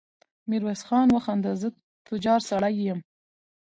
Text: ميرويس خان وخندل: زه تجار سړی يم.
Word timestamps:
ميرويس 0.49 0.81
خان 0.87 1.07
وخندل: 1.15 1.55
زه 1.61 1.69
تجار 2.07 2.41
سړی 2.49 2.75
يم. 2.87 2.99